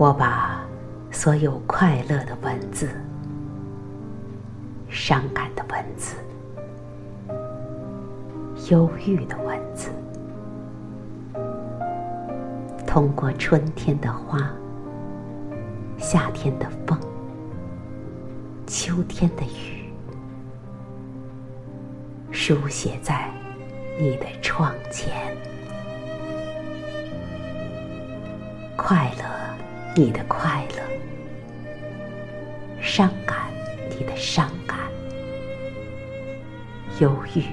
[0.00, 0.64] 我把
[1.10, 2.88] 所有快乐的文字、
[4.88, 6.16] 伤感的文字、
[8.70, 9.90] 忧郁的文字，
[12.86, 14.50] 通过春天的花、
[15.98, 16.98] 夏天的风、
[18.66, 19.92] 秋天的雨，
[22.30, 23.28] 书写在
[23.98, 25.36] 你的窗前。
[28.78, 29.19] 快乐，
[30.00, 30.82] 你的快乐；
[32.80, 33.36] 伤感，
[33.90, 34.78] 你的伤感；
[37.00, 37.44] 忧郁，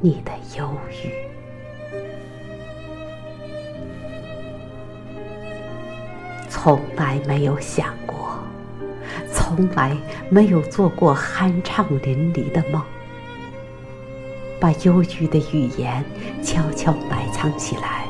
[0.00, 1.10] 你的忧郁。
[6.48, 8.38] 从来没有想过，
[9.32, 9.96] 从来
[10.30, 12.80] 没有做过酣畅淋漓的梦，
[14.60, 16.04] 把忧郁的语言
[16.40, 18.07] 悄悄埋藏起来。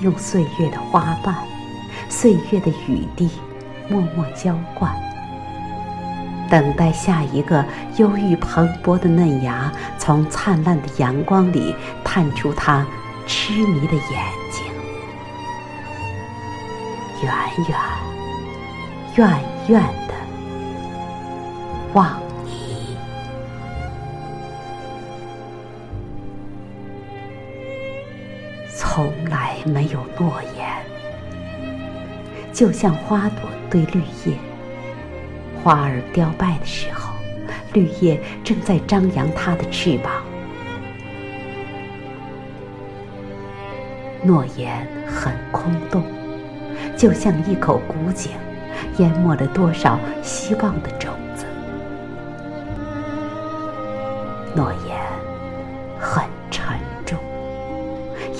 [0.00, 1.34] 用岁月的花瓣、
[2.08, 3.30] 岁月的雨滴，
[3.88, 4.90] 默默浇灌，
[6.48, 7.64] 等待下一个
[7.96, 12.86] 忧郁蓬勃的嫩芽，从灿烂的阳光里探出它
[13.26, 14.02] 痴迷的眼
[14.50, 14.64] 睛，
[17.22, 17.34] 远
[17.68, 17.78] 远、
[19.16, 20.14] 远远的
[21.92, 22.29] 望。
[29.64, 30.66] 没有诺言，
[32.52, 34.34] 就像花朵对绿叶，
[35.62, 37.14] 花儿凋败的时候，
[37.72, 40.12] 绿叶正在张扬它的翅膀。
[44.22, 46.04] 诺言很空洞，
[46.96, 48.32] 就像一口古井，
[48.98, 51.46] 淹没了多少希望的种子。
[54.54, 54.99] 诺言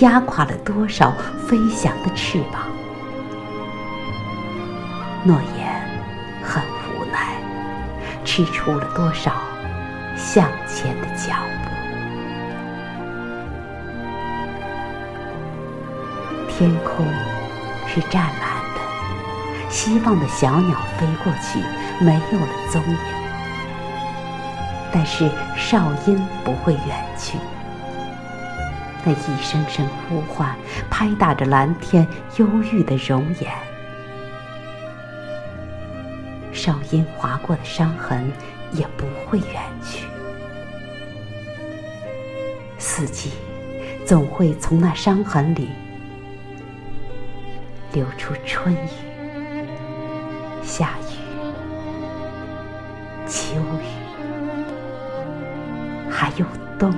[0.01, 1.13] 压垮了多少
[1.47, 2.63] 飞翔的翅膀？
[5.23, 5.79] 诺言
[6.43, 7.35] 很无奈，
[8.25, 9.31] 吃出了多少
[10.17, 11.69] 向前的脚步？
[16.49, 17.05] 天空
[17.87, 18.33] 是湛蓝
[18.73, 21.59] 的，希望的小鸟飞过去，
[22.03, 22.97] 没有了踪影。
[24.91, 27.37] 但是哨音不会远去。
[29.03, 30.55] 那一声声呼唤，
[30.89, 32.07] 拍打着蓝天
[32.37, 33.51] 忧郁的容颜。
[36.53, 38.31] 哨音划过的伤痕
[38.71, 40.05] 也不会远去。
[42.77, 43.31] 四季
[44.05, 45.69] 总会从那伤痕里
[47.93, 48.77] 流出春雨、
[50.61, 51.15] 夏雨、
[53.27, 53.85] 秋雨，
[56.11, 56.45] 还有
[56.77, 56.93] 冬。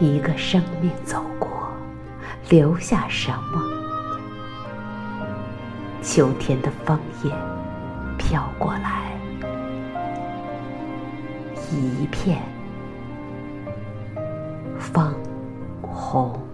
[0.00, 1.48] 一个生命走过，
[2.48, 3.60] 留下什么？
[6.02, 7.32] 秋天的枫叶
[8.16, 9.12] 飘过来，
[11.72, 12.40] 一片
[14.78, 15.12] 枫
[15.82, 16.47] 红。